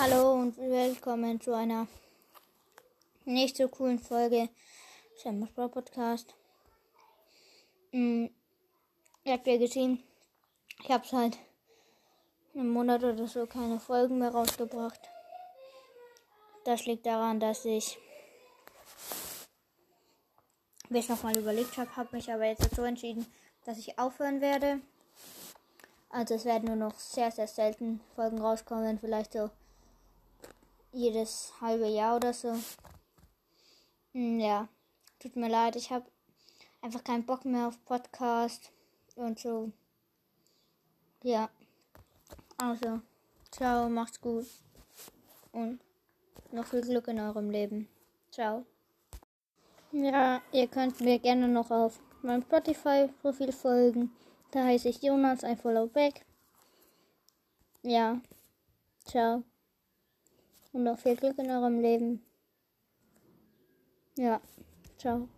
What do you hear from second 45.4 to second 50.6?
und noch viel Glück in eurem Leben. Ciao. Ja,